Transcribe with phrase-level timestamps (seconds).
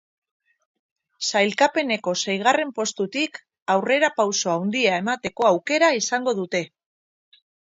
[1.25, 3.37] Sailkapeneko seigarren postutik
[3.75, 6.65] aurrerapauso handia emateko aukera izango dute.